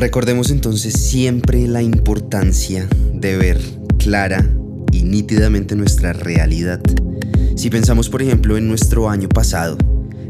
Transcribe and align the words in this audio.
Recordemos 0.00 0.50
entonces 0.50 0.94
siempre 0.94 1.68
la 1.68 1.82
importancia 1.82 2.88
de 3.12 3.36
ver 3.36 3.60
clara 3.98 4.50
y 4.92 5.02
nítidamente 5.02 5.76
nuestra 5.76 6.14
realidad. 6.14 6.80
Si 7.54 7.68
pensamos 7.68 8.08
por 8.08 8.22
ejemplo 8.22 8.56
en 8.56 8.66
nuestro 8.66 9.10
año 9.10 9.28
pasado, 9.28 9.76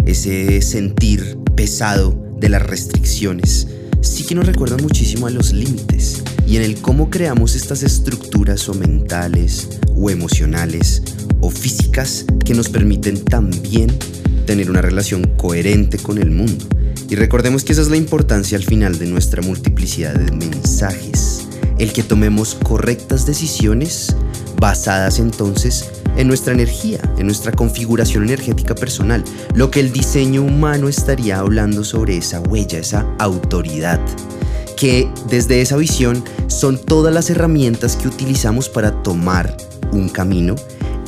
ese 0.07 0.61
sentir 0.61 1.39
pesado 1.55 2.21
de 2.41 2.49
las 2.49 2.67
restricciones, 2.67 3.69
sí 4.01 4.25
que 4.25 4.35
nos 4.35 4.47
recuerda 4.47 4.77
muchísimo 4.77 5.29
a 5.29 5.31
los 5.31 5.53
límites 5.53 6.25
y 6.49 6.57
en 6.57 6.63
el 6.63 6.81
cómo 6.81 7.09
creamos 7.09 7.55
estas 7.55 7.85
estructuras 7.85 8.69
o 8.69 8.75
mentales 8.75 9.69
o 9.95 10.11
emocionales 10.11 11.01
o 11.41 11.49
físicas 11.49 12.25
que 12.45 12.55
nos 12.55 12.69
permiten 12.69 13.25
también 13.25 13.87
tener 14.47 14.69
una 14.69 14.83
relación 14.83 15.23
coherente 15.37 15.97
con 15.99 16.19
el 16.19 16.33
mundo. 16.33 16.67
Y 17.11 17.17
recordemos 17.17 17.65
que 17.65 17.73
esa 17.73 17.83
es 17.83 17.91
la 17.91 17.97
importancia 17.97 18.57
al 18.57 18.63
final 18.63 18.97
de 19.01 19.07
nuestra 19.07 19.43
multiplicidad 19.43 20.15
de 20.15 20.31
mensajes, 20.31 21.49
el 21.79 21.93
que 21.93 22.05
tomemos 22.05 22.55
correctas 22.55 23.27
decisiones 23.27 24.15
basadas 24.61 25.19
entonces 25.19 25.91
en 26.17 26.29
nuestra 26.29 26.53
energía, 26.53 27.01
en 27.19 27.27
nuestra 27.27 27.51
configuración 27.51 28.23
energética 28.23 28.77
personal, 28.77 29.25
lo 29.57 29.73
que 29.73 29.81
el 29.81 29.93
diseño 29.93 30.43
humano 30.43 30.89
estaría 30.89 31.41
hablando 31.41 31.83
sobre 31.83 32.17
esa 32.17 32.39
huella, 32.43 32.79
esa 32.79 33.05
autoridad, 33.19 33.99
que 34.77 35.11
desde 35.29 35.63
esa 35.63 35.77
visión 35.77 36.23
son 36.47 36.79
todas 36.79 37.13
las 37.13 37.29
herramientas 37.29 37.97
que 37.97 38.07
utilizamos 38.07 38.69
para 38.69 39.03
tomar 39.03 39.57
un 39.91 40.09
camino 40.11 40.55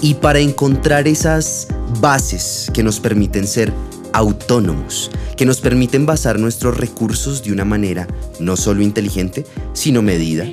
y 0.00 0.14
para 0.14 0.40
encontrar 0.40 1.06
esas 1.06 1.68
bases 2.00 2.68
que 2.74 2.82
nos 2.82 2.98
permiten 2.98 3.46
ser 3.46 3.72
autónomos, 4.12 5.10
que 5.36 5.46
nos 5.46 5.60
permiten 5.60 6.06
basar 6.06 6.38
nuestros 6.38 6.76
recursos 6.76 7.42
de 7.42 7.52
una 7.52 7.64
manera 7.64 8.06
no 8.40 8.56
solo 8.56 8.82
inteligente, 8.82 9.46
sino 9.72 10.02
medida. 10.02 10.46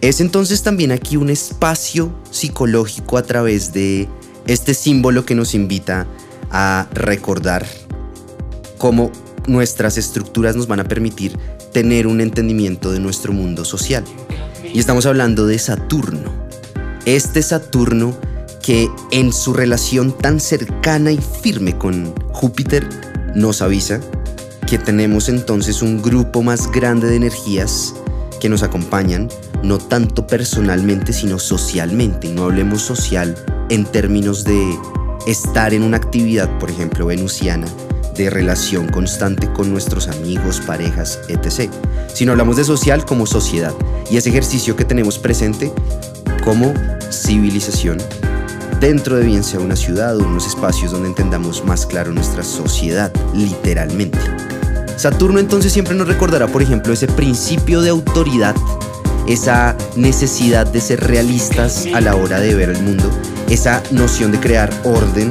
Es 0.00 0.20
entonces 0.20 0.62
también 0.62 0.90
aquí 0.90 1.16
un 1.16 1.30
espacio 1.30 2.12
psicológico 2.30 3.18
a 3.18 3.22
través 3.22 3.72
de 3.72 4.08
este 4.46 4.74
símbolo 4.74 5.24
que 5.24 5.34
nos 5.34 5.54
invita 5.54 6.06
a 6.50 6.88
recordar 6.92 7.66
cómo 8.78 9.12
nuestras 9.46 9.98
estructuras 9.98 10.56
nos 10.56 10.66
van 10.66 10.80
a 10.80 10.84
permitir 10.84 11.38
tener 11.72 12.06
un 12.06 12.20
entendimiento 12.20 12.92
de 12.92 13.00
nuestro 13.00 13.32
mundo 13.32 13.64
social. 13.64 14.04
Y 14.74 14.78
estamos 14.78 15.06
hablando 15.06 15.46
de 15.46 15.58
Saturno. 15.58 16.32
Este 17.04 17.42
Saturno 17.42 18.16
que 18.62 18.88
en 19.10 19.32
su 19.32 19.52
relación 19.52 20.12
tan 20.12 20.40
cercana 20.40 21.10
y 21.10 21.18
firme 21.18 21.76
con 21.76 22.14
Júpiter 22.32 22.88
nos 23.34 23.60
avisa 23.60 24.00
que 24.66 24.78
tenemos 24.78 25.28
entonces 25.28 25.82
un 25.82 26.00
grupo 26.00 26.42
más 26.42 26.70
grande 26.70 27.08
de 27.08 27.16
energías 27.16 27.94
que 28.40 28.48
nos 28.48 28.62
acompañan, 28.62 29.28
no 29.62 29.78
tanto 29.78 30.26
personalmente, 30.26 31.12
sino 31.12 31.38
socialmente. 31.38 32.28
No 32.32 32.44
hablemos 32.44 32.82
social 32.82 33.36
en 33.68 33.84
términos 33.84 34.44
de 34.44 34.78
estar 35.26 35.74
en 35.74 35.82
una 35.82 35.98
actividad, 35.98 36.58
por 36.58 36.70
ejemplo, 36.70 37.06
venusiana, 37.06 37.66
de 38.16 38.30
relación 38.30 38.88
constante 38.88 39.52
con 39.52 39.70
nuestros 39.70 40.08
amigos, 40.08 40.60
parejas, 40.60 41.20
etc. 41.28 41.70
Sino 42.12 42.32
hablamos 42.32 42.56
de 42.56 42.64
social 42.64 43.04
como 43.04 43.26
sociedad 43.26 43.74
y 44.10 44.16
ese 44.16 44.30
ejercicio 44.30 44.76
que 44.76 44.84
tenemos 44.84 45.18
presente 45.18 45.72
como 46.44 46.72
civilización 47.10 47.98
dentro 48.82 49.14
de 49.14 49.24
bien 49.24 49.44
sea 49.44 49.60
una 49.60 49.76
ciudad 49.76 50.16
o 50.16 50.26
unos 50.26 50.48
espacios 50.48 50.90
donde 50.90 51.06
entendamos 51.06 51.64
más 51.64 51.86
claro 51.86 52.10
nuestra 52.10 52.42
sociedad, 52.42 53.12
literalmente. 53.32 54.18
Saturno 54.96 55.38
entonces 55.38 55.72
siempre 55.72 55.94
nos 55.94 56.08
recordará, 56.08 56.48
por 56.48 56.62
ejemplo, 56.62 56.92
ese 56.92 57.06
principio 57.06 57.80
de 57.80 57.90
autoridad, 57.90 58.56
esa 59.28 59.76
necesidad 59.94 60.66
de 60.66 60.80
ser 60.80 60.98
realistas 60.98 61.86
a 61.94 62.00
la 62.00 62.16
hora 62.16 62.40
de 62.40 62.56
ver 62.56 62.70
el 62.70 62.82
mundo, 62.82 63.08
esa 63.48 63.84
noción 63.92 64.32
de 64.32 64.40
crear 64.40 64.68
orden, 64.82 65.30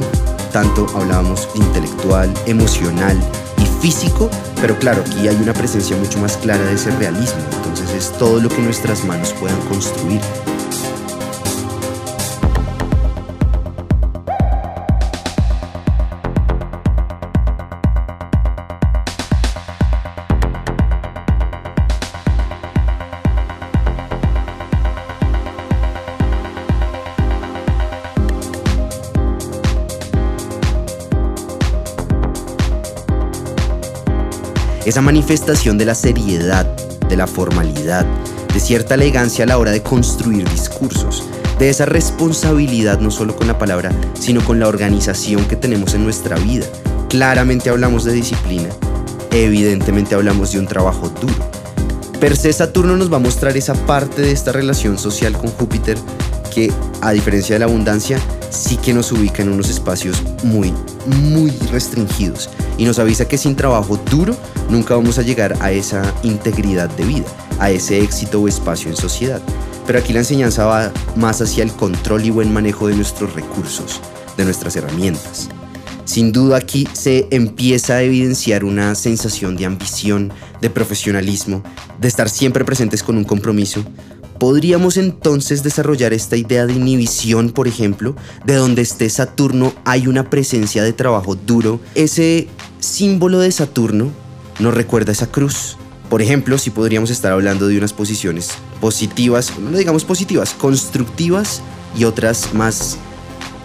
tanto 0.53 0.87
hablábamos 0.95 1.49
intelectual, 1.53 2.33
emocional 2.45 3.19
y 3.57 3.81
físico, 3.81 4.29
pero 4.61 4.79
claro, 4.79 5.03
aquí 5.05 5.27
hay 5.27 5.35
una 5.35 5.53
presencia 5.53 5.97
mucho 5.97 6.19
más 6.19 6.37
clara 6.37 6.63
de 6.63 6.75
ese 6.75 6.89
realismo, 6.91 7.41
entonces 7.57 7.89
es 7.91 8.17
todo 8.17 8.39
lo 8.39 8.47
que 8.47 8.61
nuestras 8.61 9.03
manos 9.03 9.33
puedan 9.33 9.59
construir. 9.67 10.21
Esa 34.85 35.01
manifestación 35.01 35.77
de 35.77 35.85
la 35.85 35.95
seriedad, 35.95 36.65
de 37.07 37.17
la 37.17 37.27
formalidad, 37.27 38.05
de 38.53 38.59
cierta 38.59 38.95
elegancia 38.95 39.43
a 39.43 39.47
la 39.47 39.57
hora 39.57 39.71
de 39.71 39.83
construir 39.83 40.49
discursos, 40.49 41.23
de 41.59 41.69
esa 41.69 41.85
responsabilidad 41.85 42.99
no 42.99 43.11
solo 43.11 43.35
con 43.35 43.47
la 43.47 43.59
palabra, 43.59 43.91
sino 44.19 44.43
con 44.43 44.59
la 44.59 44.67
organización 44.67 45.45
que 45.45 45.55
tenemos 45.55 45.93
en 45.93 46.03
nuestra 46.03 46.35
vida. 46.37 46.65
Claramente 47.09 47.69
hablamos 47.69 48.03
de 48.03 48.13
disciplina, 48.13 48.69
evidentemente 49.31 50.15
hablamos 50.15 50.51
de 50.51 50.59
un 50.59 50.67
trabajo 50.67 51.09
duro. 51.09 51.51
Per 52.19 52.35
se 52.35 52.53
Saturno 52.53 52.97
nos 52.97 53.11
va 53.11 53.17
a 53.17 53.21
mostrar 53.21 53.57
esa 53.57 53.73
parte 53.73 54.21
de 54.21 54.31
esta 54.31 54.51
relación 54.51 54.97
social 54.97 55.33
con 55.33 55.49
Júpiter 55.49 55.97
que, 56.53 56.71
a 57.01 57.11
diferencia 57.11 57.55
de 57.55 57.59
la 57.59 57.65
abundancia, 57.65 58.19
sí 58.51 58.77
que 58.77 58.93
nos 58.93 59.11
ubica 59.11 59.41
en 59.41 59.49
unos 59.49 59.69
espacios 59.69 60.21
muy, 60.43 60.71
muy 61.07 61.49
restringidos 61.71 62.49
y 62.77 62.85
nos 62.85 62.99
avisa 62.99 63.27
que 63.27 63.37
sin 63.37 63.55
trabajo 63.55 63.97
duro 64.09 64.35
nunca 64.69 64.95
vamos 64.95 65.17
a 65.17 65.23
llegar 65.23 65.57
a 65.61 65.71
esa 65.71 66.13
integridad 66.21 66.89
de 66.89 67.05
vida, 67.05 67.25
a 67.59 67.71
ese 67.71 68.01
éxito 68.01 68.41
o 68.41 68.47
espacio 68.47 68.89
en 68.89 68.97
sociedad. 68.97 69.41
Pero 69.87 69.99
aquí 69.99 70.13
la 70.13 70.19
enseñanza 70.19 70.65
va 70.65 70.91
más 71.15 71.41
hacia 71.41 71.63
el 71.63 71.71
control 71.71 72.25
y 72.25 72.29
buen 72.29 72.53
manejo 72.53 72.87
de 72.87 72.95
nuestros 72.95 73.33
recursos, 73.33 73.99
de 74.37 74.45
nuestras 74.45 74.75
herramientas. 74.75 75.49
Sin 76.05 76.31
duda 76.31 76.57
aquí 76.57 76.87
se 76.91 77.27
empieza 77.31 77.95
a 77.95 78.01
evidenciar 78.01 78.65
una 78.65 78.95
sensación 78.95 79.55
de 79.55 79.65
ambición, 79.65 80.31
de 80.59 80.69
profesionalismo, 80.69 81.63
de 81.99 82.07
estar 82.07 82.29
siempre 82.29 82.65
presentes 82.65 83.01
con 83.01 83.17
un 83.17 83.23
compromiso, 83.23 83.83
Podríamos 84.41 84.97
entonces 84.97 85.61
desarrollar 85.61 86.13
esta 86.13 86.35
idea 86.35 86.65
de 86.65 86.73
inhibición, 86.73 87.51
por 87.51 87.67
ejemplo, 87.67 88.15
de 88.43 88.55
donde 88.55 88.81
esté 88.81 89.07
Saturno 89.07 89.71
hay 89.85 90.07
una 90.07 90.31
presencia 90.31 90.81
de 90.81 90.93
trabajo 90.93 91.35
duro. 91.35 91.79
Ese 91.93 92.47
símbolo 92.79 93.37
de 93.37 93.51
Saturno 93.51 94.09
nos 94.57 94.73
recuerda 94.73 95.11
esa 95.11 95.27
cruz. 95.27 95.77
Por 96.09 96.23
ejemplo, 96.23 96.57
si 96.57 96.71
podríamos 96.71 97.11
estar 97.11 97.31
hablando 97.31 97.67
de 97.67 97.77
unas 97.77 97.93
posiciones 97.93 98.49
positivas, 98.79 99.53
no 99.59 99.77
digamos 99.77 100.05
positivas, 100.05 100.55
constructivas 100.55 101.61
y 101.95 102.05
otras 102.05 102.51
más 102.55 102.97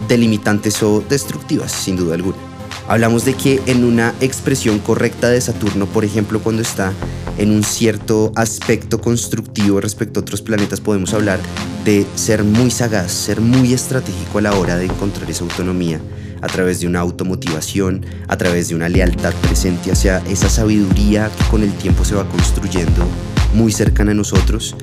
delimitantes 0.09 0.83
o 0.83 1.03
destructivas, 1.09 1.73
sin 1.73 1.97
duda 1.97 2.17
alguna. 2.17 2.46
Hablamos 2.89 3.25
de 3.25 3.35
que 3.35 3.61
en 3.67 3.85
una 3.85 4.15
expresión 4.21 4.79
correcta 4.79 5.29
de 5.29 5.41
Saturno, 5.41 5.87
por 5.87 6.05
ejemplo, 6.05 6.41
cuando 6.41 6.63
está 6.63 6.93
en 7.37 7.51
un 7.51 7.65
cierto 7.65 8.33
aspecto 8.37 9.01
constructivo 9.01 9.81
respecto 9.81 10.21
a 10.21 10.23
otros 10.23 10.41
planetas, 10.41 10.81
podemos 10.81 11.13
hablar 11.13 11.41
de 11.85 12.07
ser 12.15 12.45
muy 12.45 12.71
sagaz, 12.71 13.11
ser 13.11 13.41
muy 13.41 13.73
estratégico 13.73 14.39
a 14.39 14.43
la 14.43 14.55
hora 14.55 14.77
de 14.77 14.85
encontrar 14.85 15.29
esa 15.29 15.43
autonomía 15.43 16.01
a 16.41 16.47
través 16.47 16.79
de 16.79 16.87
una 16.87 17.01
automotivación, 17.01 18.07
a 18.29 18.37
través 18.37 18.69
de 18.69 18.77
una 18.77 18.89
lealtad 18.89 19.35
presente 19.35 19.91
hacia 19.91 20.19
esa 20.29 20.49
sabiduría 20.49 21.29
que 21.37 21.45
con 21.51 21.63
el 21.65 21.73
tiempo 21.73 22.05
se 22.05 22.15
va 22.15 22.29
construyendo 22.29 23.05
muy 23.53 23.73
cercana 23.73 24.13
a 24.13 24.15
nosotros. 24.15 24.77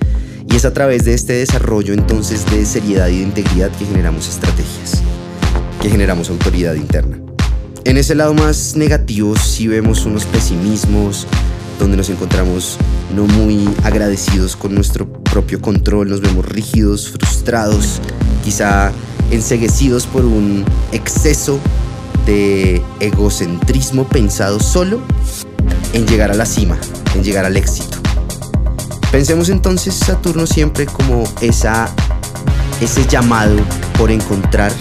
Y 0.45 0.57
es 0.57 0.65
a 0.65 0.73
través 0.73 1.05
de 1.05 1.13
este 1.13 1.33
desarrollo 1.33 1.93
entonces 1.93 2.45
de 2.51 2.65
seriedad 2.65 3.07
y 3.07 3.19
de 3.19 3.23
integridad 3.23 3.71
que 3.71 3.85
generamos 3.85 4.27
estrategias, 4.27 5.01
que 5.81 5.89
generamos 5.89 6.29
autoridad 6.29 6.73
interna. 6.73 7.22
En 7.85 7.97
ese 7.97 8.15
lado 8.15 8.33
más 8.33 8.77
negativo 8.77 9.35
sí 9.35 9.67
vemos 9.67 10.05
unos 10.05 10.23
pesimismos, 10.25 11.27
donde 11.79 11.97
nos 11.97 12.09
encontramos 12.09 12.77
no 13.13 13.25
muy 13.25 13.67
agradecidos 13.83 14.55
con 14.55 14.73
nuestro 14.73 15.05
propio 15.05 15.61
control, 15.61 16.09
nos 16.09 16.21
vemos 16.21 16.45
rígidos, 16.45 17.09
frustrados, 17.11 17.99
quizá 18.43 18.93
enseguecidos 19.31 20.05
por 20.07 20.23
un 20.23 20.63
exceso 20.93 21.59
de 22.25 22.81
egocentrismo 23.01 24.07
pensado 24.07 24.61
solo 24.61 25.01
en 25.91 26.07
llegar 26.07 26.31
a 26.31 26.35
la 26.35 26.45
cima, 26.45 26.77
en 27.15 27.23
llegar 27.23 27.43
al 27.43 27.57
éxito. 27.57 27.97
Pensemos 29.11 29.49
entonces 29.49 29.93
Saturno 29.93 30.47
siempre 30.47 30.85
como 30.85 31.25
esa, 31.41 31.89
ese 32.79 33.05
llamado 33.07 33.57
por 33.97 34.09
encontrar 34.09 34.71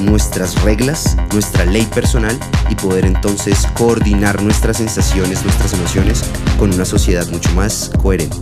nuestras 0.00 0.62
reglas, 0.62 1.16
nuestra 1.32 1.64
ley 1.64 1.86
personal 1.94 2.38
y 2.70 2.74
poder 2.74 3.04
entonces 3.04 3.66
coordinar 3.74 4.42
nuestras 4.42 4.78
sensaciones, 4.78 5.44
nuestras 5.44 5.72
emociones 5.72 6.24
con 6.58 6.72
una 6.72 6.84
sociedad 6.84 7.26
mucho 7.28 7.52
más 7.54 7.90
coherente. 8.02 8.36